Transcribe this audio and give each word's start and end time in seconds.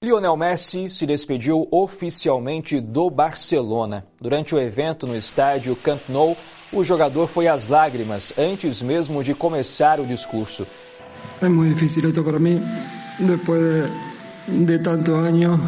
Lionel 0.00 0.36
Messi 0.36 0.88
se 0.88 1.04
despediu 1.04 1.66
oficialmente 1.72 2.80
do 2.80 3.10
Barcelona. 3.10 4.06
Durante 4.20 4.54
o 4.54 4.60
evento 4.60 5.08
no 5.08 5.16
estádio 5.16 5.74
Camp 5.74 6.00
Nou, 6.08 6.36
o 6.72 6.84
jogador 6.84 7.26
foi 7.26 7.48
às 7.48 7.66
lágrimas 7.66 8.32
antes 8.38 8.80
mesmo 8.80 9.24
de 9.24 9.34
começar 9.34 9.98
o 9.98 10.06
discurso. 10.06 10.64
É 11.42 11.48
muito 11.48 11.74
difícil 11.74 12.08
esto 12.08 12.22
para 12.22 12.38
mim, 12.38 12.62
depois 13.18 13.60
de, 14.46 14.66
de 14.66 14.78
tantos 14.78 15.12
anos, 15.12 15.60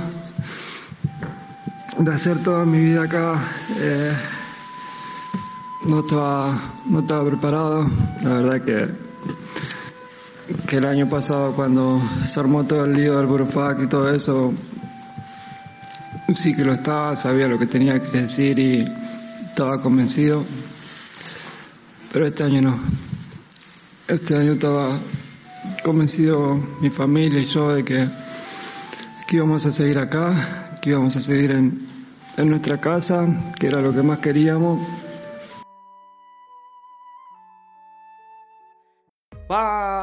de 1.98 2.10
fazer 2.12 2.38
toda 2.44 2.62
a 2.62 2.66
minha 2.66 2.84
vida 2.84 3.02
acá. 3.02 3.34
Eh, 3.80 4.14
no 5.88 6.02
estaba, 6.02 6.56
no 6.86 7.00
estaba 7.00 7.24
preparado. 7.24 7.90
La 8.22 8.34
verdad 8.34 8.60
que 8.64 9.09
que 10.66 10.76
el 10.76 10.86
año 10.86 11.08
pasado 11.08 11.52
cuando 11.54 12.00
se 12.26 12.40
armó 12.40 12.64
todo 12.64 12.84
el 12.84 12.94
lío 12.94 13.16
del 13.16 13.26
Burofac 13.26 13.82
y 13.82 13.86
todo 13.86 14.10
eso, 14.14 14.52
sí 16.34 16.54
que 16.54 16.64
lo 16.64 16.72
estaba, 16.72 17.16
sabía 17.16 17.48
lo 17.48 17.58
que 17.58 17.66
tenía 17.66 18.00
que 18.00 18.22
decir 18.22 18.58
y 18.58 18.86
estaba 19.44 19.80
convencido, 19.80 20.44
pero 22.12 22.26
este 22.26 22.44
año 22.44 22.62
no. 22.62 22.78
Este 24.08 24.36
año 24.36 24.52
estaba 24.52 24.98
convencido 25.84 26.56
mi 26.80 26.90
familia 26.90 27.40
y 27.40 27.46
yo 27.46 27.74
de 27.74 27.84
que, 27.84 28.08
que 29.28 29.36
íbamos 29.36 29.66
a 29.66 29.72
seguir 29.72 29.98
acá, 29.98 30.78
que 30.82 30.90
íbamos 30.90 31.16
a 31.16 31.20
seguir 31.20 31.52
en, 31.52 31.86
en 32.36 32.48
nuestra 32.48 32.80
casa, 32.80 33.52
que 33.58 33.66
era 33.66 33.80
lo 33.80 33.94
que 33.94 34.02
más 34.02 34.18
queríamos 34.18 34.80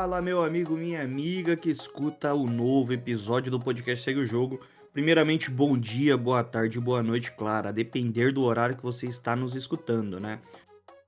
Fala, 0.08 0.22
meu 0.22 0.42
amigo, 0.42 0.78
minha 0.78 1.02
amiga 1.02 1.58
que 1.58 1.70
escuta 1.70 2.34
o 2.34 2.48
novo 2.48 2.94
episódio 2.94 3.52
do 3.52 3.60
podcast 3.60 4.06
Segue 4.06 4.22
o 4.22 4.26
Jogo. 4.26 4.58
Primeiramente, 4.94 5.52
bom 5.52 5.78
dia, 5.78 6.16
boa 6.16 6.42
tarde, 6.46 6.80
boa 6.80 7.04
noite, 7.04 7.34
claro, 7.34 7.68
a 7.68 7.74
depender 7.74 8.32
do 8.32 8.42
horário 8.44 8.78
que 8.78 8.84
você 8.84 9.06
está 9.06 9.36
nos 9.36 9.54
escutando, 9.54 10.18
né? 10.18 10.40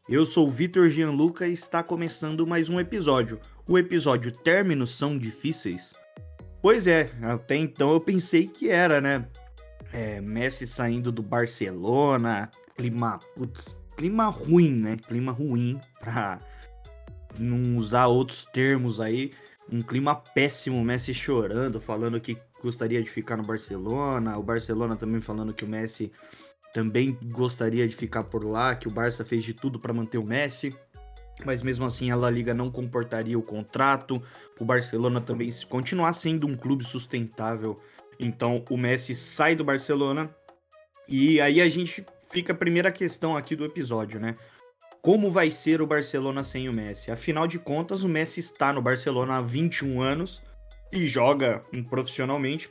Eu 0.10 0.26
sou 0.26 0.50
o 0.50 0.52
Vitor 0.52 0.90
Gianluca 0.90 1.48
e 1.48 1.54
está 1.54 1.82
começando 1.82 2.46
mais 2.46 2.68
um 2.70 2.78
episódio. 2.78 3.40
O 3.66 3.78
episódio 3.78 4.34
Términos 4.34 4.98
são 4.98 5.18
difíceis? 5.18 5.94
Pois 6.62 6.86
é, 6.86 7.10
até 7.22 7.56
então 7.56 7.94
eu 7.94 8.02
pensei 8.02 8.48
que 8.48 8.70
era, 8.70 9.00
né? 9.00 9.26
É, 9.94 10.20
Messi 10.20 10.68
saindo 10.68 11.10
do 11.10 11.24
Barcelona, 11.24 12.52
clima, 12.76 13.18
putz, 13.34 13.78
clima 13.96 14.26
ruim, 14.26 14.74
né? 14.74 14.98
Clima 14.98 15.32
ruim 15.32 15.80
pra 16.02 16.38
não 17.40 17.78
usar 17.78 18.08
outros 18.08 18.46
termos 18.46 19.00
aí, 19.00 19.32
um 19.72 19.82
clima 19.82 20.16
péssimo, 20.16 20.84
Messi 20.84 21.14
chorando, 21.14 21.80
falando 21.80 22.20
que 22.20 22.38
gostaria 22.62 23.02
de 23.02 23.10
ficar 23.10 23.38
no 23.38 23.44
Barcelona, 23.44 24.38
o 24.38 24.44
Barcelona 24.44 24.96
também 24.96 25.22
falando 25.22 25.54
que 25.54 25.64
o 25.64 25.68
Messi 25.68 26.12
também 26.74 27.18
gostaria 27.32 27.88
de 27.88 27.96
ficar 27.96 28.24
por 28.24 28.44
lá, 28.44 28.76
que 28.76 28.88
o 28.88 28.92
Barça 28.92 29.26
fez 29.26 29.44
de 29.44 29.54
tudo 29.54 29.80
para 29.80 29.94
manter 29.94 30.18
o 30.18 30.24
Messi, 30.24 30.76
mas 31.46 31.64
mesmo 31.64 31.86
assim 31.86 32.12
a 32.12 32.16
La 32.16 32.30
Liga 32.30 32.54
não 32.54 32.70
comportaria 32.70 33.38
o 33.38 33.44
contrato, 33.44 34.22
o 34.60 34.66
Barcelona 34.66 35.22
também 35.22 35.52
continuar 35.68 36.14
sendo 36.14 36.48
um 36.48 36.56
clube 36.56 36.84
sustentável. 36.84 37.80
Então 38.20 38.64
o 38.70 38.78
Messi 38.78 39.16
sai 39.16 39.56
do 39.56 39.64
Barcelona 39.64 40.30
e 41.08 41.40
aí 41.40 41.62
a 41.62 41.70
gente 41.70 42.06
fica 42.30 42.54
a 42.54 42.56
primeira 42.56 42.92
questão 42.92 43.36
aqui 43.36 43.56
do 43.56 43.66
episódio, 43.66 44.20
né? 44.20 44.36
Como 45.02 45.30
vai 45.32 45.52
ser 45.52 45.82
o 45.82 45.88
Barcelona 45.88 46.44
sem 46.44 46.68
o 46.68 46.74
Messi. 46.74 47.12
Afinal 47.12 47.48
de 47.48 47.58
contas, 47.58 48.04
o 48.04 48.10
Messi 48.10 48.40
está 48.40 48.74
no 48.74 48.82
Barcelona 48.82 49.38
há 49.38 49.42
21 49.42 50.02
anos 50.02 50.42
e 50.92 51.08
joga 51.08 51.64
profissionalmente 51.90 52.70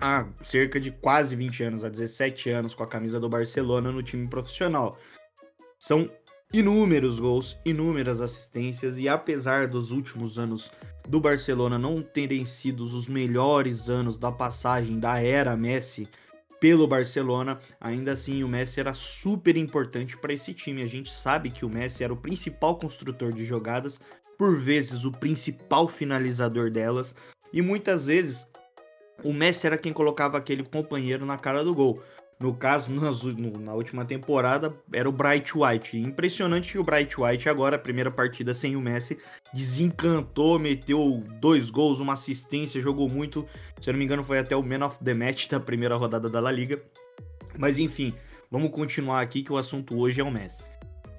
há 0.00 0.26
cerca 0.42 0.78
de 0.80 0.90
quase 0.90 1.36
20 1.36 1.64
anos, 1.64 1.84
há 1.84 1.88
17 1.88 2.50
anos 2.50 2.74
com 2.74 2.82
a 2.82 2.88
camisa 2.88 3.20
do 3.20 3.28
Barcelona 3.28 3.92
no 3.92 4.02
time 4.02 4.26
profissional. 4.28 4.98
São 5.78 6.10
inúmeros 6.52 7.18
gols, 7.18 7.56
inúmeras 7.64 8.20
assistências 8.20 8.98
e 8.98 9.08
apesar 9.08 9.68
dos 9.68 9.90
últimos 9.90 10.38
anos 10.38 10.70
do 11.08 11.20
Barcelona 11.20 11.78
não 11.78 12.02
terem 12.02 12.44
sido 12.46 12.84
os 12.84 13.06
melhores 13.06 13.88
anos 13.88 14.16
da 14.16 14.32
passagem 14.32 14.98
da 14.98 15.20
era 15.20 15.56
Messi, 15.56 16.08
pelo 16.60 16.86
Barcelona. 16.86 17.58
Ainda 17.80 18.12
assim, 18.12 18.42
o 18.42 18.48
Messi 18.48 18.80
era 18.80 18.94
super 18.94 19.56
importante 19.56 20.16
para 20.16 20.32
esse 20.32 20.54
time. 20.54 20.82
A 20.82 20.86
gente 20.86 21.12
sabe 21.12 21.50
que 21.50 21.64
o 21.64 21.68
Messi 21.68 22.04
era 22.04 22.12
o 22.12 22.16
principal 22.16 22.78
construtor 22.78 23.32
de 23.32 23.44
jogadas, 23.44 24.00
por 24.38 24.56
vezes 24.56 25.04
o 25.04 25.12
principal 25.12 25.88
finalizador 25.88 26.70
delas, 26.70 27.14
e 27.52 27.62
muitas 27.62 28.04
vezes 28.04 28.46
o 29.24 29.32
Messi 29.32 29.66
era 29.66 29.78
quem 29.78 29.92
colocava 29.92 30.36
aquele 30.36 30.62
companheiro 30.62 31.24
na 31.24 31.38
cara 31.38 31.64
do 31.64 31.74
gol. 31.74 32.02
No 32.38 32.54
caso, 32.54 32.92
na 32.92 33.72
última 33.72 34.04
temporada, 34.04 34.74
era 34.92 35.08
o 35.08 35.12
Bright 35.12 35.52
White. 35.56 35.96
Impressionante 35.98 36.72
que 36.72 36.78
o 36.78 36.84
Bright 36.84 37.18
White, 37.18 37.48
agora, 37.48 37.76
a 37.76 37.78
primeira 37.78 38.10
partida 38.10 38.52
sem 38.52 38.76
o 38.76 38.80
Messi, 38.80 39.18
desencantou, 39.54 40.58
meteu 40.58 41.24
dois 41.40 41.70
gols, 41.70 41.98
uma 41.98 42.12
assistência, 42.12 42.80
jogou 42.80 43.08
muito. 43.08 43.48
Se 43.80 43.88
eu 43.88 43.92
não 43.92 43.98
me 43.98 44.04
engano, 44.04 44.22
foi 44.22 44.38
até 44.38 44.54
o 44.54 44.62
Man 44.62 44.84
of 44.84 45.02
the 45.02 45.14
Match 45.14 45.48
da 45.48 45.58
primeira 45.58 45.96
rodada 45.96 46.28
da 46.28 46.38
La 46.38 46.52
Liga. 46.52 46.78
Mas 47.58 47.78
enfim, 47.78 48.12
vamos 48.50 48.70
continuar 48.70 49.22
aqui 49.22 49.42
que 49.42 49.52
o 49.52 49.56
assunto 49.56 49.98
hoje 49.98 50.20
é 50.20 50.24
o 50.24 50.30
Messi. 50.30 50.64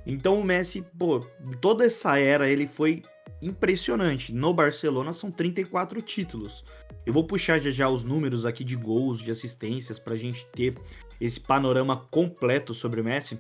Então 0.06 0.40
o 0.40 0.44
Messi, 0.44 0.86
pô, 0.98 1.20
toda 1.60 1.84
essa 1.84 2.20
era 2.20 2.48
ele 2.48 2.68
foi 2.68 3.02
impressionante. 3.42 4.32
No 4.32 4.54
Barcelona 4.54 5.12
são 5.14 5.32
34 5.32 6.00
títulos. 6.02 6.64
Eu 7.06 7.14
vou 7.14 7.26
puxar 7.26 7.60
já 7.60 7.72
já 7.72 7.90
os 7.90 8.04
números 8.04 8.46
aqui 8.46 8.64
de 8.64 8.76
gols, 8.76 9.22
de 9.22 9.32
assistências, 9.32 9.98
para 9.98 10.16
gente 10.16 10.46
ter 10.48 10.76
esse 11.20 11.40
panorama 11.40 11.98
completo 12.12 12.74
sobre 12.74 13.02
o 13.02 13.04
Messi. 13.04 13.40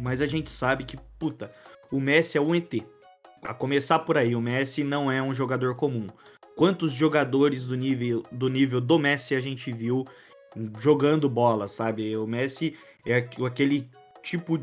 Mas 0.00 0.20
a 0.20 0.26
gente 0.26 0.50
sabe 0.50 0.84
que, 0.84 0.98
puta, 1.18 1.50
o 1.90 2.00
Messi 2.00 2.38
é 2.38 2.40
um 2.40 2.54
ET. 2.54 2.74
A 3.42 3.54
começar 3.54 4.00
por 4.00 4.18
aí, 4.18 4.34
o 4.34 4.40
Messi 4.40 4.82
não 4.82 5.10
é 5.10 5.22
um 5.22 5.32
jogador 5.32 5.76
comum. 5.76 6.08
Quantos 6.56 6.92
jogadores 6.92 7.66
do 7.66 7.74
nível 7.74 8.24
do, 8.32 8.48
nível 8.48 8.80
do 8.80 8.98
Messi 8.98 9.34
a 9.34 9.40
gente 9.40 9.70
viu 9.72 10.04
jogando 10.80 11.28
bola, 11.28 11.68
sabe? 11.68 12.16
O 12.16 12.26
Messi 12.26 12.74
é 13.04 13.28
aquele 13.44 13.88
tipo 14.22 14.58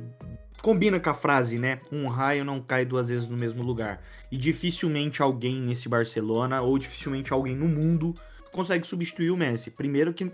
combina 0.61 0.99
com 0.99 1.09
a 1.09 1.13
frase, 1.13 1.59
né? 1.59 1.79
Um 1.91 2.07
raio 2.07 2.45
não 2.45 2.61
cai 2.61 2.85
duas 2.85 3.09
vezes 3.09 3.27
no 3.27 3.37
mesmo 3.37 3.61
lugar. 3.61 4.01
E 4.31 4.37
dificilmente 4.37 5.21
alguém 5.21 5.61
nesse 5.61 5.87
Barcelona 5.89 6.61
ou 6.61 6.77
dificilmente 6.77 7.31
alguém 7.31 7.55
no 7.55 7.67
mundo 7.67 8.13
consegue 8.51 8.87
substituir 8.87 9.29
o 9.29 9.37
Messi. 9.37 9.71
Primeiro 9.71 10.13
que 10.13 10.31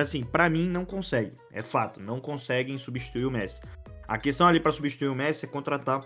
assim, 0.00 0.22
para 0.24 0.48
mim 0.48 0.68
não 0.68 0.84
consegue, 0.84 1.32
é 1.52 1.62
fato, 1.62 2.00
não 2.00 2.20
conseguem 2.20 2.78
substituir 2.78 3.24
o 3.26 3.30
Messi. 3.30 3.60
A 4.06 4.18
questão 4.18 4.46
ali 4.46 4.60
para 4.60 4.72
substituir 4.72 5.08
o 5.08 5.14
Messi 5.14 5.44
é 5.44 5.48
contratar 5.48 6.00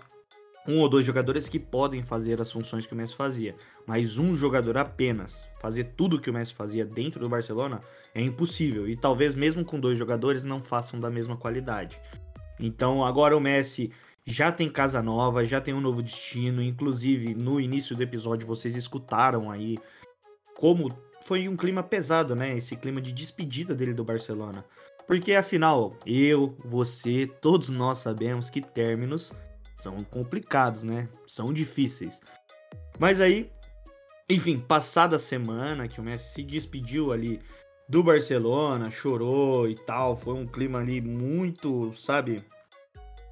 um 0.67 0.79
ou 0.79 0.89
dois 0.89 1.05
jogadores 1.05 1.49
que 1.49 1.59
podem 1.59 2.03
fazer 2.03 2.39
as 2.39 2.51
funções 2.51 2.85
que 2.85 2.93
o 2.93 2.95
Messi 2.95 3.15
fazia, 3.15 3.55
mas 3.87 4.19
um 4.19 4.35
jogador 4.35 4.77
apenas 4.77 5.49
fazer 5.59 5.85
tudo 5.95 6.19
que 6.19 6.29
o 6.29 6.33
Messi 6.33 6.53
fazia 6.53 6.85
dentro 6.85 7.19
do 7.19 7.29
Barcelona 7.29 7.79
é 8.13 8.21
impossível 8.21 8.87
e 8.87 8.95
talvez 8.95 9.35
mesmo 9.35 9.65
com 9.65 9.79
dois 9.79 9.97
jogadores 9.97 10.43
não 10.43 10.61
façam 10.61 10.99
da 10.99 11.09
mesma 11.09 11.35
qualidade. 11.35 11.97
Então 12.59 13.03
agora 13.03 13.35
o 13.35 13.39
Messi 13.39 13.91
já 14.25 14.51
tem 14.51 14.69
casa 14.69 15.01
nova, 15.01 15.43
já 15.43 15.59
tem 15.59 15.73
um 15.73 15.81
novo 15.81 16.03
destino. 16.03 16.61
Inclusive, 16.61 17.33
no 17.33 17.59
início 17.59 17.95
do 17.95 18.03
episódio, 18.03 18.45
vocês 18.45 18.75
escutaram 18.75 19.49
aí 19.49 19.77
como 20.55 20.95
foi 21.29 21.47
um 21.47 21.55
clima 21.55 21.83
pesado, 21.83 22.35
né? 22.35 22.57
Esse 22.57 22.75
clima 22.75 22.99
de 22.99 23.11
despedida 23.11 23.75
dele 23.75 23.93
do 23.93 24.03
Barcelona. 24.03 24.65
Porque 25.05 25.35
afinal, 25.35 25.95
eu, 26.03 26.57
você, 26.65 27.29
todos 27.39 27.69
nós 27.69 27.99
sabemos 27.99 28.49
que 28.49 28.59
términos 28.59 29.31
são 29.77 29.95
complicados, 30.05 30.81
né? 30.81 31.07
São 31.27 31.53
difíceis. 31.53 32.19
Mas 32.97 33.21
aí, 33.21 33.51
enfim, 34.27 34.59
passada 34.59 35.17
a 35.17 35.19
semana 35.19 35.87
que 35.87 36.01
o 36.01 36.03
Messi 36.03 36.33
se 36.33 36.43
despediu 36.43 37.11
ali 37.11 37.39
do 37.87 38.01
Barcelona, 38.01 38.89
chorou 38.89 39.69
e 39.69 39.75
tal. 39.75 40.15
Foi 40.15 40.33
um 40.33 40.47
clima 40.47 40.79
ali 40.79 40.99
muito, 40.99 41.93
sabe? 41.93 42.41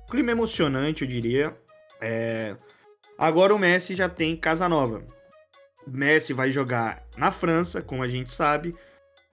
Clima 0.07 0.33
emocionante, 0.33 1.01
eu 1.01 1.07
diria. 1.07 1.57
É... 1.99 2.55
Agora 3.17 3.55
o 3.55 3.57
Messi 3.57 3.95
já 3.95 4.07
tem 4.07 4.37
casa 4.37 4.69
nova. 4.69 5.16
Messi 5.87 6.33
vai 6.33 6.51
jogar 6.51 7.03
na 7.17 7.31
França, 7.31 7.81
como 7.81 8.03
a 8.03 8.07
gente 8.07 8.31
sabe. 8.31 8.75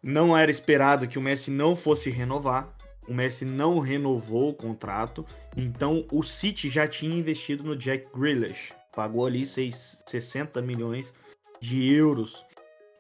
Não 0.03 0.37
era 0.37 0.51
esperado 0.51 1.09
que 1.09 1.19
o 1.19 1.23
Messi 1.23 1.51
não 1.51 1.75
fosse 1.75 2.11
renovar. 2.11 2.75
O 3.09 3.15
Messi 3.15 3.45
não 3.45 3.79
renovou 3.79 4.51
o 4.51 4.55
contrato. 4.55 5.27
Então 5.57 6.07
o 6.11 6.23
City 6.23 6.71
já 6.71 6.87
tinha 6.87 7.19
investido 7.19 7.65
no 7.65 7.77
Jack 7.77 8.07
Grealish. 8.15 8.73
Pagou 8.95 9.27
ali 9.27 9.45
6, 9.45 10.03
60 10.07 10.63
milhões 10.63 11.13
de 11.61 11.93
euros. 11.93 12.45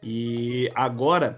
E 0.02 0.70
agora 0.74 1.36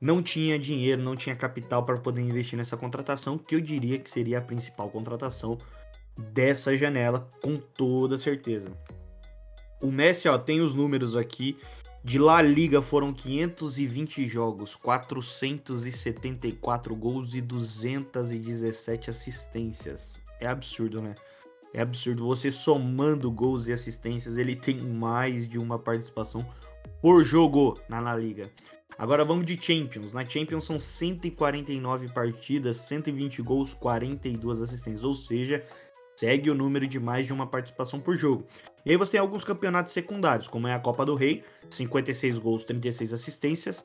não 0.00 0.22
tinha 0.22 0.58
dinheiro, 0.58 1.02
não 1.02 1.14
tinha 1.14 1.36
capital 1.36 1.84
para 1.84 1.98
poder 1.98 2.22
investir 2.22 2.56
nessa 2.56 2.76
contratação, 2.76 3.36
que 3.36 3.54
eu 3.54 3.60
diria 3.60 3.98
que 3.98 4.08
seria 4.08 4.38
a 4.38 4.42
principal 4.42 4.88
contratação 4.88 5.58
dessa 6.32 6.76
janela, 6.76 7.30
com 7.42 7.58
toda 7.58 8.16
certeza. 8.16 8.70
O 9.80 9.90
Messi, 9.90 10.28
ó, 10.28 10.36
tem 10.36 10.60
os 10.60 10.74
números 10.74 11.16
aqui 11.16 11.56
De 12.04 12.18
La 12.18 12.42
Liga 12.42 12.82
foram 12.82 13.12
520 13.12 14.28
jogos, 14.28 14.76
474 14.76 16.94
gols 16.94 17.34
e 17.34 17.40
217 17.40 19.10
assistências. 19.10 20.20
É 20.38 20.46
absurdo, 20.46 21.02
né? 21.02 21.14
É 21.72 21.80
absurdo. 21.80 22.26
Você 22.26 22.50
somando 22.50 23.30
gols 23.30 23.68
e 23.68 23.72
assistências, 23.72 24.36
ele 24.36 24.56
tem 24.56 24.80
mais 24.80 25.48
de 25.48 25.56
uma 25.58 25.78
participação 25.78 26.44
por 27.00 27.22
jogo 27.24 27.78
na 27.88 28.00
La 28.00 28.16
Liga. 28.16 28.42
Agora 28.98 29.24
vamos 29.24 29.46
de 29.46 29.56
Champions. 29.56 30.12
Na 30.12 30.26
Champions 30.26 30.66
são 30.66 30.78
149 30.78 32.08
partidas, 32.08 32.76
120 32.78 33.40
gols, 33.40 33.72
42 33.72 34.60
assistências. 34.60 35.04
Ou 35.04 35.14
seja, 35.14 35.64
segue 36.20 36.50
o 36.50 36.54
número 36.54 36.86
de 36.86 37.00
mais 37.00 37.24
de 37.24 37.32
uma 37.32 37.46
participação 37.46 37.98
por 37.98 38.14
jogo. 38.14 38.46
E 38.84 38.90
aí 38.90 38.96
você 38.98 39.12
tem 39.12 39.20
alguns 39.20 39.42
campeonatos 39.42 39.94
secundários, 39.94 40.46
como 40.46 40.68
é 40.68 40.74
a 40.74 40.78
Copa 40.78 41.06
do 41.06 41.14
Rei, 41.14 41.42
56 41.70 42.36
gols, 42.36 42.62
36 42.62 43.14
assistências. 43.14 43.82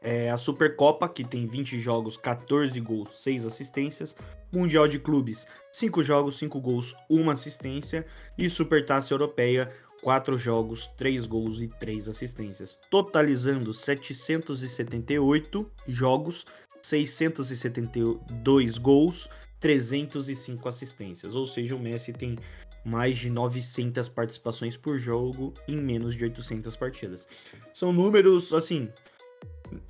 É 0.00 0.30
a 0.30 0.38
Supercopa, 0.38 1.08
que 1.08 1.24
tem 1.24 1.46
20 1.46 1.80
jogos, 1.80 2.16
14 2.16 2.80
gols, 2.80 3.20
6 3.22 3.46
assistências. 3.46 4.14
Mundial 4.52 4.86
de 4.86 5.00
Clubes, 5.00 5.44
5 5.72 6.02
jogos, 6.04 6.38
5 6.38 6.60
gols, 6.60 6.94
1 7.10 7.28
assistência. 7.30 8.06
E 8.38 8.48
Supertaça 8.48 9.12
Europeia, 9.12 9.72
4 10.02 10.38
jogos, 10.38 10.86
3 10.96 11.26
gols 11.26 11.60
e 11.60 11.66
3 11.66 12.08
assistências. 12.08 12.78
Totalizando 12.88 13.74
778 13.74 15.70
jogos, 15.88 16.46
672 16.80 18.78
gols, 18.78 19.28
305 19.60 20.68
assistências, 20.68 21.34
ou 21.34 21.46
seja, 21.46 21.76
o 21.76 21.78
Messi 21.78 22.12
tem 22.12 22.36
mais 22.84 23.18
de 23.18 23.28
900 23.28 24.08
participações 24.08 24.76
por 24.76 24.98
jogo 24.98 25.52
em 25.68 25.76
menos 25.76 26.14
de 26.14 26.24
800 26.24 26.74
partidas. 26.76 27.26
São 27.74 27.92
números, 27.92 28.54
assim, 28.54 28.88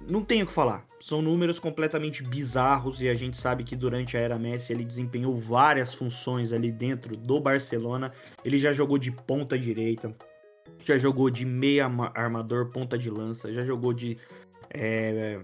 não 0.08 0.22
tenho 0.22 0.44
o 0.44 0.49
que 0.49 0.52
falar. 0.52 0.84
São 1.00 1.22
números 1.22 1.58
completamente 1.58 2.22
bizarros 2.22 3.00
e 3.00 3.08
a 3.08 3.14
gente 3.14 3.37
sabe 3.37 3.64
que 3.64 3.76
durante 3.76 4.17
a 4.17 4.20
era 4.20 4.38
Messi 4.38 4.72
ele 4.72 4.84
desempenhou 4.84 5.34
várias 5.34 5.94
funções 5.94 6.52
ali 6.52 6.70
dentro 6.70 7.16
do 7.16 7.40
Barcelona. 7.40 8.12
Ele 8.44 8.58
já 8.58 8.73
jogou 8.73 8.99
de 8.99 9.11
ponta 9.11 9.58
direita, 9.58 10.14
já 10.84 10.99
jogou 10.99 11.31
de 11.31 11.44
meia 11.44 11.87
armador, 12.14 12.70
ponta 12.70 12.99
de 12.99 13.08
lança, 13.08 13.52
já 13.52 13.64
jogou 13.64 13.93
de 13.93 14.19
é, 14.69 15.40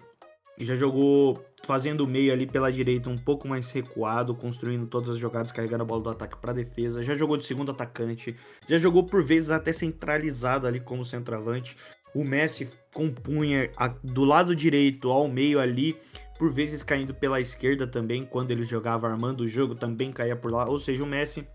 já 0.65 0.77
jogou 0.77 1.45
fazendo 1.65 2.03
o 2.03 2.07
meio 2.07 2.33
ali 2.33 2.47
pela 2.47 2.73
direita 2.73 3.11
um 3.11 3.17
pouco 3.17 3.47
mais 3.47 3.71
recuado, 3.71 4.35
construindo 4.35 4.87
todas 4.87 5.11
as 5.11 5.19
jogadas, 5.19 5.53
carregando 5.53 5.83
a 5.83 5.87
bola 5.87 6.03
do 6.03 6.11
ataque 6.11 6.37
para 6.37 6.53
defesa. 6.53 7.03
Já 7.03 7.15
jogou 7.15 7.37
de 7.37 7.45
segundo 7.45 7.71
atacante, 7.71 8.37
já 8.69 8.79
jogou 8.79 9.05
por 9.05 9.23
vezes 9.23 9.51
até 9.51 9.73
centralizado 9.73 10.67
ali 10.67 10.81
como 10.81 11.05
centroavante. 11.05 11.77
O 12.15 12.25
Messi 12.25 12.69
compunha 12.95 13.71
a, 13.77 13.89
do 13.89 14.25
lado 14.25 14.57
direito 14.57 15.11
ao 15.11 15.29
meio 15.29 15.61
ali, 15.61 15.95
por 16.39 16.53
vezes 16.53 16.83
caindo 16.83 17.13
pela 17.13 17.41
esquerda 17.41 17.87
também, 17.87 18.25
quando 18.25 18.51
ele 18.51 18.63
jogava 18.63 19.09
armando 19.09 19.43
o 19.43 19.49
jogo, 19.49 19.75
também 19.75 20.13
caía 20.13 20.37
por 20.37 20.51
lá. 20.51 20.69
Ou 20.69 20.79
seja, 20.79 21.03
o 21.03 21.07
Messi 21.07 21.47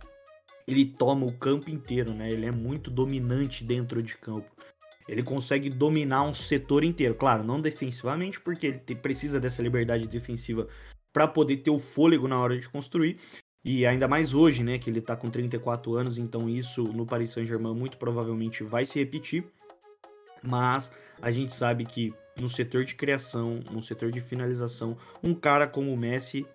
ele 0.68 0.86
toma 0.86 1.25
o 1.25 1.38
campo 1.38 1.69
inteiro, 1.69 2.13
né? 2.13 2.30
Ele 2.30 2.45
é 2.45 2.51
muito 2.51 2.92
dominante 2.92 3.63
dentro 3.63 4.01
de 4.03 4.15
campo. 4.18 4.50
Ele 5.11 5.23
consegue 5.23 5.69
dominar 5.69 6.23
um 6.23 6.33
setor 6.33 6.85
inteiro. 6.85 7.13
Claro, 7.15 7.43
não 7.43 7.59
defensivamente, 7.59 8.39
porque 8.39 8.67
ele 8.67 8.79
te, 8.79 8.95
precisa 8.95 9.41
dessa 9.41 9.61
liberdade 9.61 10.07
defensiva 10.07 10.69
para 11.11 11.27
poder 11.27 11.57
ter 11.57 11.69
o 11.69 11.77
fôlego 11.77 12.29
na 12.29 12.39
hora 12.39 12.57
de 12.57 12.69
construir. 12.69 13.17
E 13.61 13.85
ainda 13.85 14.07
mais 14.07 14.33
hoje, 14.33 14.63
né, 14.63 14.79
que 14.79 14.89
ele 14.89 15.01
tá 15.01 15.13
com 15.17 15.29
34 15.29 15.93
anos, 15.95 16.17
então 16.17 16.49
isso 16.49 16.83
no 16.83 17.05
Paris 17.05 17.31
Saint-Germain 17.31 17.75
muito 17.75 17.97
provavelmente 17.97 18.63
vai 18.63 18.85
se 18.85 18.97
repetir. 18.99 19.43
Mas 20.41 20.89
a 21.21 21.29
gente 21.29 21.53
sabe 21.53 21.83
que 21.83 22.13
no 22.39 22.47
setor 22.47 22.85
de 22.85 22.95
criação, 22.95 23.59
no 23.69 23.81
setor 23.81 24.11
de 24.11 24.21
finalização, 24.21 24.97
um 25.21 25.35
cara 25.35 25.67
como 25.67 25.91
o 25.91 25.97
Messi, 25.97 26.47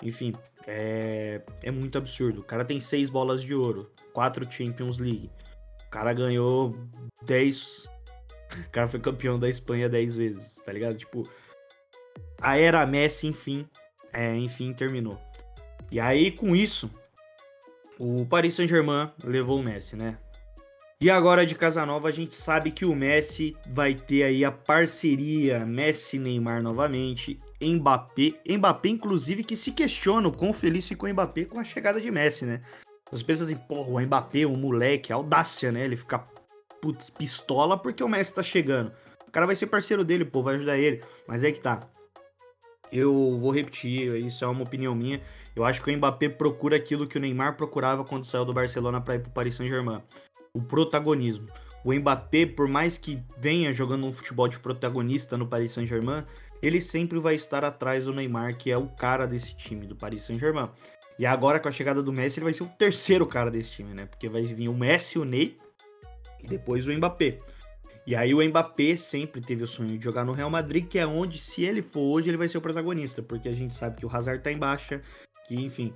enfim, 0.00 0.32
é, 0.68 1.42
é 1.64 1.70
muito 1.72 1.98
absurdo. 1.98 2.42
O 2.42 2.44
cara 2.44 2.64
tem 2.64 2.78
seis 2.78 3.10
bolas 3.10 3.42
de 3.42 3.56
ouro, 3.56 3.90
quatro 4.12 4.48
Champions 4.48 4.98
League. 4.98 5.28
O 5.88 5.90
cara 5.90 6.12
ganhou 6.12 6.78
10 7.26 7.92
o 8.60 8.70
cara 8.70 8.88
foi 8.88 9.00
campeão 9.00 9.38
da 9.38 9.48
Espanha 9.48 9.88
10 9.88 10.16
vezes, 10.16 10.62
tá 10.64 10.72
ligado? 10.72 10.96
Tipo, 10.96 11.22
a 12.40 12.58
era 12.58 12.86
Messi, 12.86 13.26
enfim, 13.26 13.66
é, 14.12 14.34
enfim, 14.36 14.72
terminou. 14.72 15.20
E 15.90 16.00
aí, 16.00 16.30
com 16.30 16.54
isso, 16.54 16.90
o 17.98 18.26
Paris 18.26 18.54
Saint-Germain 18.54 19.10
levou 19.22 19.60
o 19.60 19.62
Messi, 19.62 19.96
né? 19.96 20.18
E 21.00 21.10
agora 21.10 21.44
de 21.44 21.54
Casanova 21.54 22.08
a 22.08 22.12
gente 22.12 22.34
sabe 22.34 22.70
que 22.70 22.84
o 22.84 22.94
Messi 22.94 23.56
vai 23.68 23.94
ter 23.94 24.22
aí 24.22 24.44
a 24.44 24.50
parceria 24.50 25.64
Messi-Neymar 25.66 26.62
novamente, 26.62 27.38
Mbappé, 27.60 28.32
Mbappé 28.48 28.88
inclusive 28.88 29.44
que 29.44 29.56
se 29.56 29.72
questiona 29.72 30.28
o 30.28 30.32
quão 30.32 30.52
feliz 30.52 30.88
ficou 30.88 31.08
o 31.08 31.12
Mbappé 31.12 31.44
com 31.44 31.58
a 31.58 31.64
chegada 31.64 32.00
de 32.00 32.10
Messi, 32.10 32.46
né? 32.46 32.62
As 33.12 33.22
pessoas 33.22 33.50
assim, 33.50 33.58
porra, 33.68 33.90
o 33.90 34.00
Mbappé, 34.00 34.46
o 34.46 34.56
moleque, 34.56 35.12
a 35.12 35.16
audácia, 35.16 35.70
né? 35.70 35.84
Ele 35.84 35.96
fica 35.96 36.24
putz, 36.84 37.08
pistola 37.08 37.78
porque 37.78 38.04
o 38.04 38.08
Messi 38.08 38.34
tá 38.34 38.42
chegando. 38.42 38.92
O 39.26 39.30
cara 39.30 39.46
vai 39.46 39.56
ser 39.56 39.68
parceiro 39.68 40.04
dele, 40.04 40.22
pô, 40.22 40.42
vai 40.42 40.56
ajudar 40.56 40.76
ele. 40.76 41.02
Mas 41.26 41.42
é 41.42 41.50
que 41.50 41.58
tá. 41.58 41.80
Eu 42.92 43.38
vou 43.40 43.50
repetir, 43.50 44.14
isso 44.22 44.44
é 44.44 44.46
uma 44.46 44.62
opinião 44.62 44.94
minha. 44.94 45.18
Eu 45.56 45.64
acho 45.64 45.82
que 45.82 45.90
o 45.90 45.96
Mbappé 45.96 46.28
procura 46.28 46.76
aquilo 46.76 47.06
que 47.06 47.16
o 47.16 47.20
Neymar 47.20 47.56
procurava 47.56 48.04
quando 48.04 48.26
saiu 48.26 48.44
do 48.44 48.52
Barcelona 48.52 49.00
para 49.00 49.14
ir 49.14 49.20
pro 49.20 49.32
Paris 49.32 49.54
Saint-Germain. 49.54 50.02
O 50.52 50.60
protagonismo. 50.60 51.46
O 51.82 51.92
Mbappé, 51.92 52.44
por 52.46 52.68
mais 52.68 52.98
que 52.98 53.18
venha 53.38 53.72
jogando 53.72 54.06
um 54.06 54.12
futebol 54.12 54.46
de 54.46 54.58
protagonista 54.58 55.38
no 55.38 55.46
Paris 55.46 55.72
Saint-Germain, 55.72 56.22
ele 56.62 56.80
sempre 56.80 57.18
vai 57.18 57.34
estar 57.34 57.64
atrás 57.64 58.04
do 58.04 58.12
Neymar, 58.12 58.56
que 58.56 58.70
é 58.70 58.76
o 58.76 58.88
cara 58.88 59.26
desse 59.26 59.56
time 59.56 59.86
do 59.86 59.96
Paris 59.96 60.22
Saint-Germain. 60.22 60.68
E 61.18 61.24
agora 61.24 61.58
com 61.58 61.68
a 61.68 61.72
chegada 61.72 62.02
do 62.02 62.12
Messi, 62.12 62.38
ele 62.38 62.44
vai 62.44 62.52
ser 62.52 62.64
o 62.64 62.68
terceiro 62.68 63.26
cara 63.26 63.50
desse 63.50 63.70
time, 63.70 63.94
né? 63.94 64.06
Porque 64.06 64.28
vai 64.28 64.42
vir 64.42 64.68
o 64.68 64.74
Messi, 64.74 65.18
o 65.18 65.24
Ney 65.24 65.56
e 66.44 66.46
depois 66.46 66.86
o 66.86 66.92
Mbappé. 66.92 67.38
E 68.06 68.14
aí 68.14 68.34
o 68.34 68.46
Mbappé 68.46 68.96
sempre 68.96 69.40
teve 69.40 69.64
o 69.64 69.66
sonho 69.66 69.98
de 69.98 70.04
jogar 70.04 70.24
no 70.24 70.32
Real 70.32 70.50
Madrid, 70.50 70.86
que 70.86 70.98
é 70.98 71.06
onde, 71.06 71.38
se 71.38 71.64
ele 71.64 71.80
for 71.80 72.02
hoje, 72.02 72.28
ele 72.28 72.36
vai 72.36 72.48
ser 72.48 72.58
o 72.58 72.60
protagonista, 72.60 73.22
porque 73.22 73.48
a 73.48 73.52
gente 73.52 73.74
sabe 73.74 73.96
que 73.96 74.04
o 74.04 74.14
Hazard 74.14 74.42
tá 74.42 74.52
em 74.52 74.58
baixa, 74.58 75.00
que 75.48 75.54
enfim, 75.54 75.94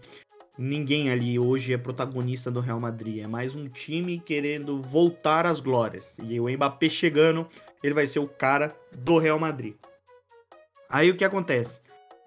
ninguém 0.56 1.11
ali 1.11 1.39
hoje 1.39 1.75
é 1.75 1.77
protagonista 1.77 2.50
do 2.50 2.61
Real 2.61 2.81
Madrid, 2.81 3.23
é 3.23 3.27
mais 3.27 3.55
um 3.55 3.69
time 3.69 4.19
querendo 4.19 4.81
voltar 4.81 5.45
às 5.45 5.61
glórias. 5.61 6.17
E 6.23 6.41
o 6.41 6.49
Mbappé 6.49 6.89
chegando, 6.89 7.47
ele 7.83 7.93
vai 7.93 8.06
ser 8.06 8.21
o 8.21 8.27
cara 8.27 8.75
do 8.91 9.19
Real 9.19 9.39
Madrid. 9.39 9.75
Aí 10.89 11.11
o 11.11 11.17
que 11.17 11.25
acontece? 11.25 11.79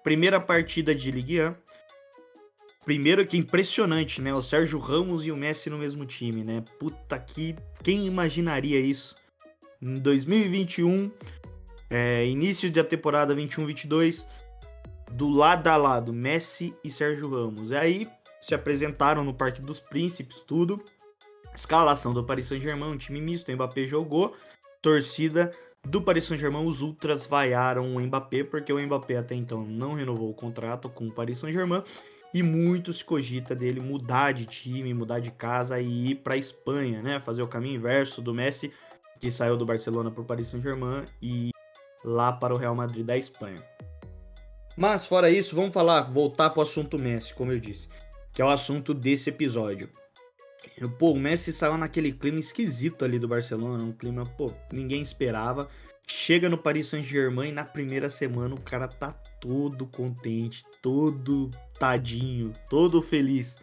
Primeira 0.04 0.40
partida 0.40 0.94
de 0.94 1.10
Ligue 1.10 1.42
1, 1.42 1.54
Primeiro 2.84 3.24
que 3.24 3.36
impressionante, 3.36 4.20
né? 4.20 4.34
O 4.34 4.42
Sérgio 4.42 4.78
Ramos 4.78 5.24
e 5.24 5.30
o 5.30 5.36
Messi 5.36 5.70
no 5.70 5.78
mesmo 5.78 6.04
time, 6.04 6.42
né? 6.42 6.64
Puta 6.80 7.18
que. 7.18 7.54
Quem 7.82 8.06
imaginaria 8.06 8.80
isso? 8.80 9.14
Em 9.80 9.94
2021, 9.94 11.10
é, 11.88 12.26
início 12.26 12.70
da 12.72 12.82
temporada 12.82 13.34
21-22, 13.34 14.26
do 15.12 15.28
lado 15.28 15.68
a 15.68 15.76
lado, 15.76 16.12
Messi 16.12 16.74
e 16.82 16.90
Sérgio 16.90 17.30
Ramos. 17.30 17.70
E 17.70 17.76
aí 17.76 18.08
se 18.40 18.54
apresentaram 18.54 19.22
no 19.22 19.32
Parque 19.32 19.62
dos 19.62 19.78
Príncipes, 19.78 20.40
tudo. 20.40 20.82
Escalação 21.54 22.12
do 22.12 22.24
Paris 22.24 22.46
Saint-Germain, 22.46 22.90
um 22.90 22.96
time 22.96 23.20
misto, 23.20 23.50
o 23.50 23.54
Mbappé 23.54 23.84
jogou. 23.84 24.34
Torcida 24.80 25.52
do 25.84 26.02
Paris 26.02 26.24
Saint-Germain, 26.24 26.66
os 26.66 26.80
Ultras 26.80 27.26
vaiaram 27.26 27.94
o 27.94 28.00
Mbappé, 28.00 28.42
porque 28.42 28.72
o 28.72 28.80
Mbappé 28.80 29.18
até 29.18 29.36
então 29.36 29.64
não 29.64 29.94
renovou 29.94 30.30
o 30.30 30.34
contrato 30.34 30.88
com 30.88 31.06
o 31.06 31.12
Paris 31.12 31.38
Saint-Germain 31.38 31.84
e 32.34 32.42
muito 32.42 32.92
se 32.92 33.04
cogita 33.04 33.54
dele 33.54 33.80
mudar 33.80 34.32
de 34.32 34.46
time, 34.46 34.94
mudar 34.94 35.20
de 35.20 35.30
casa 35.30 35.80
e 35.80 36.10
ir 36.10 36.14
para 36.16 36.36
Espanha, 36.36 37.02
né? 37.02 37.20
Fazer 37.20 37.42
o 37.42 37.48
caminho 37.48 37.76
inverso 37.76 38.22
do 38.22 38.32
Messi, 38.32 38.72
que 39.20 39.30
saiu 39.30 39.56
do 39.56 39.66
Barcelona 39.66 40.10
para 40.10 40.22
o 40.22 40.24
Paris 40.24 40.48
Saint-Germain 40.48 41.04
e 41.20 41.50
lá 42.04 42.32
para 42.32 42.54
o 42.54 42.56
Real 42.56 42.74
Madrid 42.74 43.04
da 43.04 43.16
Espanha. 43.16 43.62
Mas 44.76 45.06
fora 45.06 45.30
isso, 45.30 45.54
vamos 45.54 45.74
falar, 45.74 46.10
voltar 46.10 46.50
para 46.50 46.60
o 46.60 46.62
assunto 46.62 46.98
Messi, 46.98 47.34
como 47.34 47.52
eu 47.52 47.60
disse, 47.60 47.88
que 48.32 48.40
é 48.40 48.44
o 48.44 48.48
assunto 48.48 48.94
desse 48.94 49.28
episódio. 49.28 49.88
Pô, 50.98 51.12
o 51.12 51.18
Messi 51.18 51.52
saiu 51.52 51.76
naquele 51.76 52.12
clima 52.12 52.40
esquisito 52.40 53.04
ali 53.04 53.18
do 53.18 53.28
Barcelona, 53.28 53.84
um 53.84 53.92
clima, 53.92 54.24
pô, 54.24 54.50
ninguém 54.72 55.02
esperava. 55.02 55.68
Chega 56.06 56.48
no 56.48 56.58
Paris 56.58 56.88
Saint-Germain 56.88 57.52
na 57.52 57.64
primeira 57.64 58.10
semana 58.10 58.54
o 58.54 58.60
cara 58.60 58.86
tá 58.86 59.12
todo 59.40 59.86
contente, 59.86 60.64
todo 60.82 61.50
tadinho, 61.78 62.52
todo 62.68 63.02
feliz. 63.02 63.56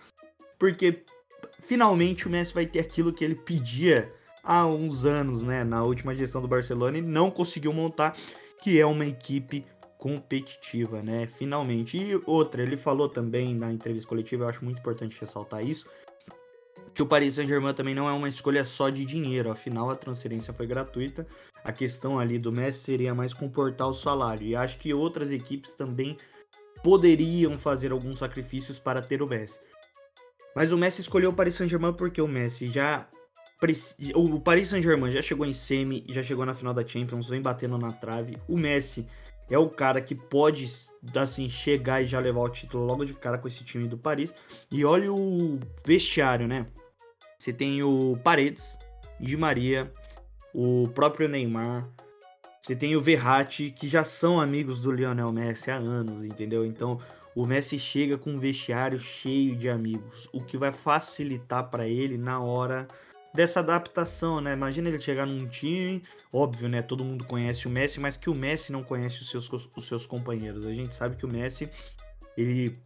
Porque 0.58 1.04
finalmente 1.68 2.28
o 2.28 2.30
Messi 2.30 2.54
vai 2.54 2.66
ter 2.66 2.80
aquilo 2.80 3.14
que 3.14 3.24
ele 3.24 3.36
pedia 3.36 4.12
há 4.44 4.66
uns 4.66 5.06
anos, 5.06 5.44
né, 5.44 5.64
na 5.64 5.84
última 5.84 6.16
gestão 6.16 6.42
do 6.42 6.48
Barcelona 6.48 6.98
e 6.98 7.02
não 7.02 7.30
conseguiu 7.30 7.72
montar, 7.74 8.16
que 8.62 8.80
é 8.80 8.86
uma 8.86 9.06
equipe 9.06 9.66
competitiva, 9.98 11.04
né? 11.04 11.28
Finalmente. 11.28 11.98
E 11.98 12.20
outra, 12.26 12.64
ele 12.64 12.78
falou 12.78 13.10
também 13.10 13.54
na 13.54 13.72
entrevista 13.72 14.08
coletiva, 14.08 14.46
eu 14.46 14.50
acho 14.50 14.64
muito 14.64 14.80
importante 14.80 15.20
ressaltar 15.20 15.64
isso, 15.64 15.88
que 17.00 17.04
o 17.04 17.06
Paris 17.06 17.36
Saint-Germain 17.36 17.74
também 17.74 17.96
não 17.96 18.10
é 18.10 18.12
uma 18.12 18.28
escolha 18.28 18.66
só 18.66 18.90
de 18.90 19.06
dinheiro, 19.06 19.50
afinal 19.50 19.90
a 19.90 19.96
transferência 19.96 20.54
foi 20.54 20.68
gratuita. 20.68 21.26
A 21.64 21.72
questão 21.72 22.20
ali 22.20 22.38
do 22.38 22.52
Messi 22.52 22.80
seria 22.80 23.16
mais 23.16 23.34
comportar 23.34 23.88
o 23.88 23.94
salário. 23.94 24.46
E 24.46 24.54
acho 24.54 24.78
que 24.78 24.94
outras 24.94 25.32
equipes 25.32 25.72
também 25.72 26.18
poderiam 26.84 27.58
fazer 27.58 27.94
alguns 27.94 28.20
sacrifícios 28.20 28.80
para 28.80 29.02
ter 29.02 29.22
o 29.22 29.28
Messi. 29.28 29.58
Mas 30.54 30.74
o 30.74 30.78
Messi 30.78 31.00
escolheu 31.00 31.30
o 31.30 31.34
Paris 31.34 31.56
Saint-Germain 31.56 31.94
porque 31.94 32.22
o 32.22 32.28
Messi 32.28 32.68
já 32.68 33.08
o 34.14 34.42
Paris 34.42 34.68
Saint-Germain 34.68 35.10
já 35.10 35.22
chegou 35.22 35.46
em 35.46 35.54
semi, 35.54 36.04
já 36.10 36.22
chegou 36.22 36.46
na 36.46 36.54
final 36.54 36.74
da 36.74 36.86
Champions, 36.86 37.30
vem 37.30 37.42
batendo 37.42 37.78
na 37.78 37.94
trave. 37.94 38.38
O 38.46 38.58
Messi 38.58 39.08
é 39.50 39.58
o 39.58 39.70
cara 39.70 40.02
que 40.02 40.16
pode 40.16 40.70
assim 41.16 41.50
chegar 41.50 42.04
e 42.04 42.06
já 42.06 42.20
levar 42.20 42.42
o 42.42 42.50
título 42.50 42.84
logo 42.84 43.06
de 43.06 43.14
cara 43.14 43.38
com 43.38 43.48
esse 43.48 43.64
time 43.64 43.88
do 43.88 43.98
Paris. 43.98 44.34
E 44.70 44.84
olha 44.84 45.14
o 45.14 45.58
vestiário, 45.86 46.46
né? 46.46 46.68
Você 47.40 47.54
tem 47.54 47.82
o 47.82 48.18
Paredes, 48.22 48.78
Di 49.18 49.38
Maria, 49.38 49.90
o 50.54 50.90
próprio 50.90 51.30
Neymar, 51.30 51.90
você 52.62 52.76
tem 52.76 52.98
o 52.98 53.02
Verratti, 53.02 53.72
que 53.72 53.88
já 53.88 54.04
são 54.04 54.42
amigos 54.42 54.82
do 54.82 54.92
Lionel 54.92 55.32
Messi 55.32 55.72
há 55.72 55.78
anos, 55.78 56.24
entendeu? 56.24 56.66
Então, 56.66 57.00
o 57.34 57.46
Messi 57.46 57.80
chega 57.80 58.18
com 58.18 58.32
um 58.32 58.40
vestiário 58.40 59.00
cheio 59.00 59.56
de 59.56 59.70
amigos, 59.70 60.28
o 60.34 60.44
que 60.44 60.58
vai 60.58 60.74
facilitar 60.74 61.70
para 61.70 61.88
ele 61.88 62.18
na 62.18 62.42
hora 62.42 62.86
dessa 63.34 63.62
adaptação, 63.62 64.42
né? 64.42 64.52
Imagina 64.52 64.90
ele 64.90 65.00
chegar 65.00 65.26
num 65.26 65.48
time, 65.48 66.04
óbvio, 66.34 66.68
né? 66.68 66.82
Todo 66.82 67.06
mundo 67.06 67.24
conhece 67.26 67.68
o 67.68 67.70
Messi, 67.70 68.02
mas 68.02 68.18
que 68.18 68.30
o 68.30 68.36
Messi 68.36 68.74
não 68.74 68.84
conhece 68.84 69.22
os 69.22 69.30
seus, 69.30 69.50
os 69.50 69.88
seus 69.88 70.06
companheiros. 70.06 70.66
A 70.66 70.74
gente 70.74 70.94
sabe 70.94 71.16
que 71.16 71.26
o 71.26 71.32
Messi, 71.32 71.72
ele 72.38 72.78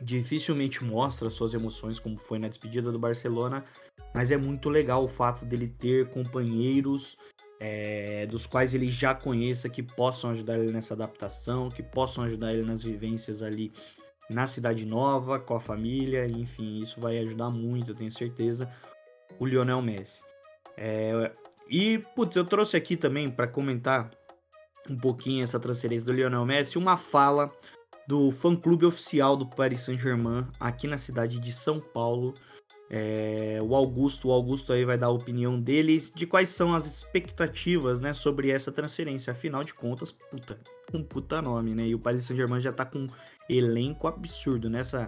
dificilmente 0.00 0.82
mostra 0.84 1.28
suas 1.28 1.54
emoções, 1.54 1.98
como 1.98 2.16
foi 2.16 2.38
na 2.38 2.48
despedida 2.48 2.90
do 2.90 2.98
Barcelona, 2.98 3.64
mas 4.14 4.30
é 4.30 4.36
muito 4.36 4.68
legal 4.68 5.04
o 5.04 5.08
fato 5.08 5.44
dele 5.44 5.68
ter 5.68 6.08
companheiros 6.08 7.16
é, 7.60 8.26
dos 8.26 8.46
quais 8.46 8.72
ele 8.74 8.86
já 8.86 9.14
conheça, 9.14 9.68
que 9.68 9.82
possam 9.82 10.30
ajudar 10.30 10.58
ele 10.58 10.72
nessa 10.72 10.94
adaptação, 10.94 11.68
que 11.68 11.82
possam 11.82 12.24
ajudar 12.24 12.54
ele 12.54 12.64
nas 12.64 12.82
vivências 12.82 13.42
ali 13.42 13.72
na 14.30 14.46
cidade 14.46 14.86
nova, 14.86 15.38
com 15.38 15.54
a 15.54 15.60
família, 15.60 16.26
enfim, 16.26 16.80
isso 16.80 17.00
vai 17.00 17.18
ajudar 17.18 17.50
muito, 17.50 17.90
eu 17.90 17.94
tenho 17.94 18.10
certeza, 18.10 18.70
o 19.38 19.44
Lionel 19.44 19.82
Messi. 19.82 20.22
É, 20.76 21.32
e, 21.68 21.98
putz, 22.16 22.36
eu 22.36 22.44
trouxe 22.44 22.76
aqui 22.76 22.96
também 22.96 23.30
para 23.30 23.46
comentar 23.46 24.10
um 24.88 24.96
pouquinho 24.96 25.42
essa 25.42 25.60
transferência 25.60 26.06
do 26.06 26.12
Lionel 26.12 26.46
Messi, 26.46 26.78
uma 26.78 26.96
fala 26.96 27.52
do 28.10 28.32
fã-clube 28.32 28.84
oficial 28.84 29.36
do 29.36 29.46
Paris 29.46 29.82
Saint-Germain 29.82 30.44
aqui 30.58 30.88
na 30.88 30.98
cidade 30.98 31.38
de 31.38 31.52
São 31.52 31.78
Paulo. 31.78 32.34
É, 32.90 33.60
o 33.62 33.72
Augusto, 33.76 34.26
o 34.26 34.32
Augusto 34.32 34.72
aí 34.72 34.84
vai 34.84 34.98
dar 34.98 35.06
a 35.06 35.10
opinião 35.10 35.60
dele 35.60 36.02
de 36.12 36.26
quais 36.26 36.48
são 36.48 36.74
as 36.74 36.86
expectativas, 36.86 38.00
né, 38.00 38.12
sobre 38.12 38.50
essa 38.50 38.72
transferência. 38.72 39.30
Afinal 39.30 39.62
de 39.62 39.72
contas, 39.72 40.10
puta, 40.10 40.58
um 40.92 41.04
puta 41.04 41.40
nome, 41.40 41.72
né? 41.72 41.86
E 41.86 41.94
o 41.94 42.00
Paris 42.00 42.24
Saint-Germain 42.24 42.60
já 42.60 42.72
tá 42.72 42.84
com 42.84 42.98
um 42.98 43.08
elenco 43.48 44.08
absurdo 44.08 44.68
nessa 44.68 45.06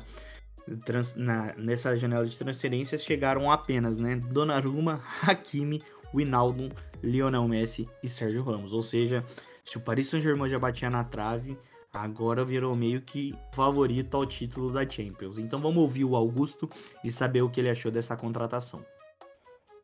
trans, 0.84 1.16
na, 1.16 1.54
nessa 1.56 1.96
janela 1.96 2.24
de 2.24 2.36
transferências 2.36 3.02
chegaram 3.02 3.50
apenas, 3.50 3.98
né, 3.98 4.14
Donnarumma, 4.30 5.02
Hakimi, 5.22 5.82
Wijnaldum, 6.14 6.70
Lionel 7.02 7.48
Messi 7.48 7.88
e 8.00 8.08
Sérgio 8.08 8.44
Ramos. 8.44 8.72
Ou 8.72 8.80
seja, 8.80 9.24
se 9.64 9.76
o 9.76 9.80
Paris 9.80 10.06
Saint-Germain 10.06 10.48
já 10.48 10.56
batia 10.60 10.88
na 10.88 11.02
trave, 11.02 11.58
agora 11.92 12.44
virou 12.44 12.74
meio 12.74 13.02
que 13.02 13.34
favorito 13.52 14.16
ao 14.16 14.24
título 14.24 14.72
da 14.72 14.88
Champions. 14.88 15.38
Então 15.38 15.60
vamos 15.60 15.82
ouvir 15.82 16.04
o 16.04 16.16
Augusto 16.16 16.68
e 17.04 17.12
saber 17.12 17.42
o 17.42 17.50
que 17.50 17.60
ele 17.60 17.68
achou 17.68 17.92
dessa 17.92 18.16
contratação. 18.16 18.84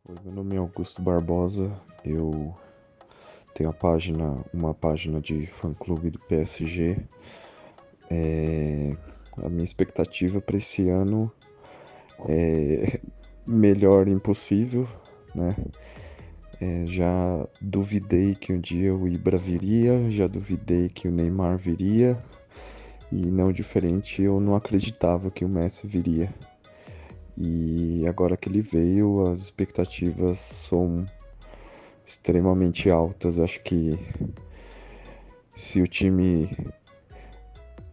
Oi, 0.08 0.16
meu 0.24 0.32
nome 0.32 0.56
é 0.56 0.58
Augusto 0.58 1.02
Barbosa, 1.02 1.70
eu 2.02 2.54
tenho 3.54 3.68
a 3.68 3.74
página, 3.74 4.42
uma 4.54 4.72
página 4.72 5.20
de 5.20 5.46
fã-clube 5.46 6.10
do 6.10 6.18
PSG. 6.20 6.96
É, 8.10 8.90
a 9.42 9.48
minha 9.50 9.64
expectativa 9.64 10.40
para 10.40 10.56
esse 10.56 10.88
ano 10.88 11.30
é 12.26 13.00
melhor 13.46 14.08
impossível, 14.08 14.88
né? 15.34 15.54
É, 16.60 16.84
já 16.86 17.46
duvidei 17.60 18.34
que 18.34 18.52
um 18.52 18.60
dia 18.60 18.94
o 18.94 19.06
Ibra 19.06 19.36
viria, 19.36 20.10
já 20.10 20.26
duvidei 20.26 20.88
que 20.88 21.06
o 21.06 21.10
Neymar 21.10 21.56
viria, 21.56 22.20
e 23.12 23.26
não 23.26 23.52
diferente, 23.52 24.22
eu 24.22 24.40
não 24.40 24.56
acreditava 24.56 25.30
que 25.30 25.44
o 25.44 25.48
Messi 25.48 25.86
viria. 25.86 26.34
E 27.36 28.04
agora 28.08 28.36
que 28.36 28.48
ele 28.48 28.60
veio, 28.60 29.22
as 29.22 29.38
expectativas 29.38 30.38
são 30.40 31.06
extremamente 32.04 32.90
altas. 32.90 33.38
Acho 33.38 33.62
que 33.62 33.90
se 35.54 35.80
o 35.80 35.86
time 35.86 36.50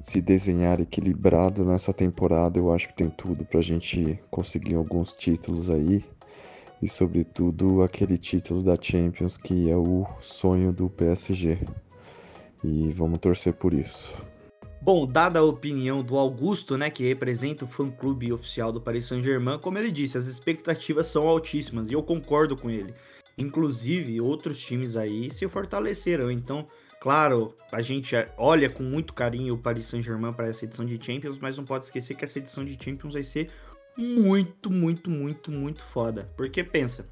se 0.02 0.20
desenhar 0.22 0.82
equilibrado 0.82 1.64
nessa 1.64 1.94
temporada, 1.94 2.58
eu 2.58 2.74
acho 2.74 2.88
que 2.88 2.96
tem 2.96 3.10
tudo 3.10 3.46
para 3.46 3.60
a 3.60 3.64
gente 3.64 4.20
conseguir 4.32 4.76
alguns 4.76 5.14
títulos 5.14 5.70
aí 5.70 6.04
e, 6.86 6.88
sobretudo, 6.88 7.82
aquele 7.82 8.16
título 8.16 8.62
da 8.62 8.78
Champions 8.80 9.38
que 9.38 9.70
é 9.72 9.76
o 9.76 10.06
sonho 10.22 10.72
do 10.72 10.88
PSG. 10.88 11.58
E 12.64 12.92
vamos 12.92 13.20
torcer 13.20 13.54
por 13.54 13.74
isso. 13.74 14.16
Bom, 14.80 15.08
dada 15.08 15.40
a 15.40 15.44
opinião 15.44 15.98
do 15.98 16.16
Augusto, 16.16 16.78
né, 16.78 16.92
que 16.92 17.04
representa 17.08 17.66
o 17.66 17.68
fã-clube 17.68 18.32
oficial 18.32 18.72
do 18.72 18.80
Paris 18.80 19.08
Saint-Germain, 19.08 19.58
como 19.58 19.80
ele 19.80 19.92
disse, 19.92 20.16
as 20.16 20.28
expectativas 20.28 21.08
são 21.08 21.28
altíssimas 21.28 21.90
e 21.90 21.94
eu 21.94 22.04
concordo 22.04 22.56
com 22.56 22.70
ele. 22.70 22.94
Inclusive, 23.36 24.22
outros 24.22 24.60
times 24.60 24.96
aí 24.96 25.32
se 25.32 25.48
fortaleceram, 25.48 26.30
então, 26.30 26.68
claro, 27.02 27.56
a 27.72 27.82
gente 27.82 28.16
olha 28.38 28.70
com 28.70 28.84
muito 28.84 29.12
carinho 29.12 29.56
o 29.56 29.58
Paris 29.58 29.88
Saint-Germain 29.88 30.34
para 30.34 30.50
essa 30.50 30.66
edição 30.66 30.86
de 30.86 31.04
Champions, 31.04 31.40
mas 31.40 31.58
não 31.58 31.66
pode 31.66 31.86
esquecer 31.86 32.16
que 32.16 32.24
essa 32.24 32.38
edição 32.38 32.64
de 32.64 32.78
Champions 32.80 33.14
vai 33.14 33.24
ser 33.24 33.48
muito, 33.98 34.72
muito, 34.72 35.10
muito, 35.10 35.52
muito 35.52 35.82
foda. 35.82 36.30
Porque 36.36 36.64
pensa, 36.64 37.08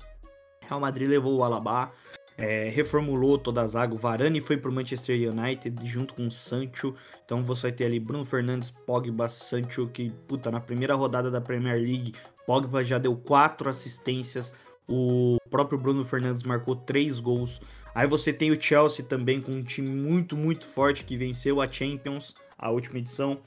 Real 0.62 0.80
Madrid 0.80 1.10
levou 1.10 1.38
o 1.38 1.44
Alaba, 1.44 1.92
é, 2.38 2.70
reformulou 2.70 3.38
toda 3.38 3.62
a 3.62 3.68
zaga, 3.68 3.94
o 3.94 3.98
Varane 3.98 4.42
foi 4.42 4.58
pro 4.58 4.72
Manchester 4.72 5.32
United 5.32 5.86
junto 5.86 6.14
com 6.14 6.28
o 6.28 6.32
Sancho. 6.32 6.96
Então 7.24 7.44
você 7.44 7.64
vai 7.64 7.72
ter 7.72 7.86
ali 7.86 8.00
Bruno 8.00 8.26
Fernandes, 8.26 8.72
Pogba, 8.72 9.30
Sancho, 9.30 9.88
que 9.88 10.10
puta, 10.28 10.52
na 10.52 10.60
primeira 10.60 10.96
rodada 10.96 11.30
da 11.30 11.40
Premier 11.40 11.76
League, 11.76 12.14
Pogba 12.46 12.84
já 12.84 12.98
deu 12.98 13.16
quatro 13.16 13.70
assistências. 13.70 14.54
O 14.88 15.38
próprio 15.50 15.78
Bruno 15.78 16.04
Fernandes 16.04 16.44
marcou 16.44 16.76
três 16.76 17.20
gols. 17.20 17.62
Aí 17.96 18.06
você 18.06 18.34
tem 18.34 18.52
o 18.52 18.62
Chelsea 18.62 19.06
também 19.06 19.40
com 19.40 19.52
um 19.52 19.64
time 19.64 19.88
muito, 19.88 20.36
muito 20.36 20.66
forte 20.66 21.06
que 21.06 21.16
venceu 21.16 21.62
a 21.62 21.68
Champions, 21.68 22.34
a 22.58 22.70
última 22.70 22.98
edição. 22.98 23.40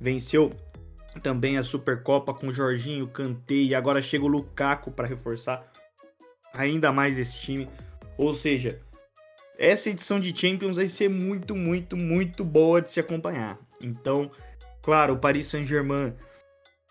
Venceu 0.00 0.52
também 1.20 1.58
a 1.58 1.64
Supercopa 1.64 2.34
com 2.34 2.52
Jorginho, 2.52 3.06
Kanté 3.06 3.54
e 3.54 3.74
agora 3.74 4.02
chega 4.02 4.24
o 4.24 4.28
Lukaku 4.28 4.90
para 4.90 5.06
reforçar 5.06 5.70
ainda 6.54 6.92
mais 6.92 7.18
esse 7.18 7.38
time. 7.40 7.68
Ou 8.16 8.32
seja, 8.32 8.80
essa 9.58 9.90
edição 9.90 10.18
de 10.18 10.36
Champions 10.36 10.76
vai 10.76 10.88
ser 10.88 11.08
muito, 11.08 11.54
muito, 11.54 11.96
muito 11.96 12.44
boa 12.44 12.80
de 12.80 12.90
se 12.90 13.00
acompanhar. 13.00 13.58
Então, 13.82 14.30
claro, 14.82 15.14
o 15.14 15.18
Paris 15.18 15.46
Saint-Germain 15.46 16.14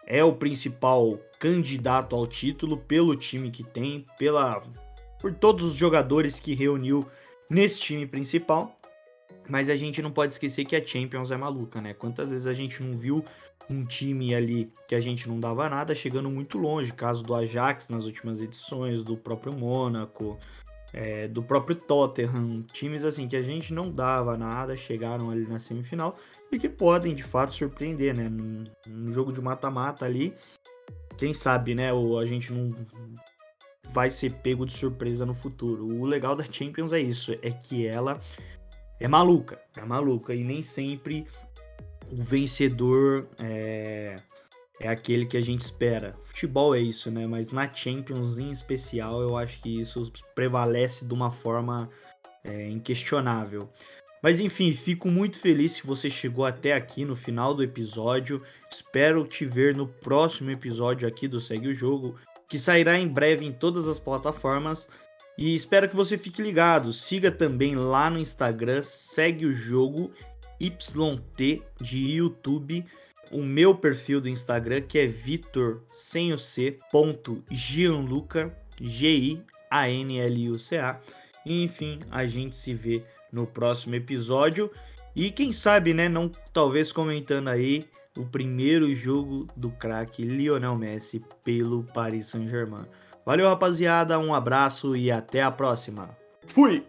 é 0.05 0.23
o 0.23 0.33
principal 0.33 1.17
candidato 1.39 2.15
ao 2.15 2.27
título 2.27 2.77
pelo 2.77 3.15
time 3.15 3.51
que 3.51 3.63
tem, 3.63 4.05
pela 4.17 4.63
por 5.19 5.33
todos 5.33 5.63
os 5.63 5.75
jogadores 5.75 6.39
que 6.39 6.53
reuniu 6.53 7.07
nesse 7.49 7.79
time 7.79 8.05
principal. 8.05 8.77
Mas 9.49 9.69
a 9.69 9.75
gente 9.75 10.01
não 10.01 10.11
pode 10.11 10.33
esquecer 10.33 10.65
que 10.65 10.75
a 10.75 10.85
Champions 10.85 11.31
é 11.31 11.37
maluca, 11.37 11.81
né? 11.81 11.93
Quantas 11.93 12.29
vezes 12.29 12.47
a 12.47 12.53
gente 12.53 12.81
não 12.81 12.97
viu 12.97 13.23
um 13.69 13.83
time 13.85 14.33
ali 14.35 14.71
que 14.87 14.95
a 14.95 14.99
gente 14.99 15.27
não 15.27 15.39
dava 15.39 15.69
nada, 15.69 15.95
chegando 15.95 16.29
muito 16.29 16.57
longe. 16.57 16.93
Caso 16.93 17.23
do 17.23 17.33
Ajax 17.33 17.89
nas 17.89 18.05
últimas 18.05 18.41
edições, 18.41 19.03
do 19.03 19.17
próprio 19.17 19.53
Mônaco, 19.53 20.39
é, 20.93 21.27
do 21.27 21.41
próprio 21.41 21.75
Tottenham. 21.75 22.63
Times 22.71 23.03
assim 23.03 23.27
que 23.27 23.35
a 23.35 23.41
gente 23.41 23.73
não 23.73 23.91
dava 23.91 24.37
nada, 24.37 24.77
chegaram 24.77 25.31
ali 25.31 25.45
na 25.47 25.59
semifinal 25.59 26.17
e 26.51 26.59
que 26.59 26.69
podem 26.69 27.15
de 27.15 27.23
fato 27.23 27.53
surpreender, 27.53 28.15
né? 28.15 28.29
No, 28.29 28.65
no 28.87 29.13
jogo 29.13 29.31
de 29.33 29.41
mata-mata 29.41 30.05
ali, 30.05 30.33
quem 31.17 31.33
sabe, 31.33 31.73
né? 31.73 31.91
Ou 31.91 32.19
a 32.19 32.25
gente 32.25 32.53
não 32.53 32.69
vai 33.89 34.09
ser 34.09 34.31
pego 34.31 34.65
de 34.65 34.73
surpresa 34.73 35.25
no 35.25 35.33
futuro. 35.33 35.85
O 35.85 36.05
legal 36.05 36.35
da 36.35 36.43
Champions 36.43 36.93
é 36.93 36.99
isso, 36.99 37.33
é 37.41 37.51
que 37.51 37.85
ela 37.85 38.19
é 39.03 39.07
maluca, 39.07 39.59
é 39.75 39.83
maluca 39.83 40.33
e 40.33 40.45
nem 40.45 40.63
sempre 40.63 41.27
o 42.09 42.23
vencedor 42.23 43.27
é, 43.37 44.15
é 44.79 44.87
aquele 44.87 45.25
que 45.25 45.35
a 45.35 45.41
gente 45.41 45.59
espera. 45.59 46.15
Futebol 46.23 46.73
é 46.73 46.79
isso, 46.79 47.11
né? 47.11 47.27
Mas 47.27 47.51
na 47.51 47.71
Champions 47.71 48.37
em 48.37 48.49
especial, 48.49 49.21
eu 49.21 49.35
acho 49.35 49.61
que 49.61 49.81
isso 49.81 50.09
prevalece 50.33 51.03
de 51.03 51.13
uma 51.13 51.29
forma 51.29 51.89
é, 52.45 52.69
inquestionável. 52.69 53.69
Mas 54.21 54.39
enfim, 54.39 54.71
fico 54.71 55.09
muito 55.09 55.37
feliz 55.37 55.81
que 55.81 55.85
você 55.85 56.09
chegou 56.09 56.45
até 56.45 56.71
aqui 56.71 57.03
no 57.03 57.13
final 57.13 57.53
do 57.53 57.61
episódio. 57.61 58.41
Espero 58.71 59.25
te 59.25 59.43
ver 59.43 59.75
no 59.75 59.85
próximo 59.85 60.49
episódio 60.49 61.05
aqui 61.05 61.27
do 61.27 61.41
Segue 61.41 61.67
o 61.67 61.75
Jogo 61.75 62.15
que 62.53 62.59
sairá 62.59 62.99
em 62.99 63.07
breve 63.07 63.43
em 63.45 63.51
todas 63.51 63.87
as 63.87 63.99
plataformas. 63.99 64.87
E 65.37 65.55
espero 65.55 65.89
que 65.89 65.95
você 65.95 66.17
fique 66.17 66.41
ligado. 66.41 66.93
Siga 66.93 67.31
também 67.31 67.75
lá 67.75 68.09
no 68.09 68.19
Instagram, 68.19 68.81
segue 68.83 69.45
o 69.45 69.53
jogo 69.53 70.11
YT 70.59 71.63
de 71.81 71.97
YouTube. 71.97 72.85
O 73.31 73.41
meu 73.41 73.73
perfil 73.73 74.21
do 74.21 74.29
Instagram 74.29 74.81
que 74.81 74.99
é 74.99 75.07
Vitor 75.07 75.81
sem 75.91 76.31
o 76.31 76.37
C 76.37 76.77
ponto 76.91 77.43
Gianluca 77.49 78.55
G 78.79 79.07
I 79.07 79.43
A 79.71 79.89
N 79.89 80.19
L 80.19 80.49
U 80.49 80.59
C 80.59 80.77
A. 80.77 80.99
Enfim, 81.45 81.99
a 82.11 82.25
gente 82.25 82.55
se 82.55 82.73
vê 82.73 83.03
no 83.31 83.47
próximo 83.47 83.95
episódio 83.95 84.69
e 85.15 85.29
quem 85.31 85.51
sabe, 85.51 85.93
né, 85.93 86.07
não 86.09 86.29
talvez 86.51 86.91
comentando 86.91 87.47
aí 87.47 87.85
o 88.17 88.25
primeiro 88.25 88.95
jogo 88.95 89.47
do 89.55 89.71
craque 89.71 90.23
Lionel 90.23 90.75
Messi 90.75 91.21
pelo 91.43 91.83
Paris 91.83 92.27
Saint-Germain. 92.27 92.85
Valeu, 93.25 93.47
rapaziada, 93.47 94.19
um 94.19 94.33
abraço 94.33 94.95
e 94.95 95.11
até 95.11 95.41
a 95.41 95.51
próxima. 95.51 96.09
Fui! 96.45 96.85